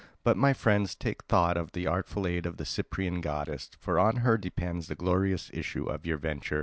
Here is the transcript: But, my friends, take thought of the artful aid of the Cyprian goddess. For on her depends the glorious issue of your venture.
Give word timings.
But, 0.23 0.35
my 0.35 0.51
friends, 0.51 0.95
take 0.95 1.25
thought 1.25 1.55
of 1.57 1.73
the 1.73 1.85
artful 1.85 2.25
aid 2.25 2.47
of 2.47 2.57
the 2.57 2.65
Cyprian 2.65 3.21
goddess. 3.21 3.69
For 3.77 3.99
on 3.99 4.15
her 4.25 4.35
depends 4.35 4.87
the 4.87 4.95
glorious 4.95 5.51
issue 5.53 5.85
of 5.85 6.07
your 6.07 6.17
venture. 6.17 6.59